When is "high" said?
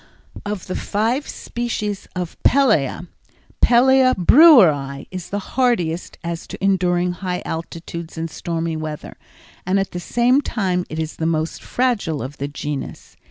7.11-7.43